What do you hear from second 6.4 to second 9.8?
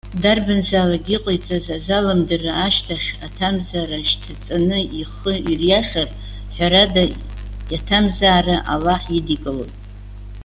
ҳәарада, иаҭамзаара Аллаҳ идикылоит.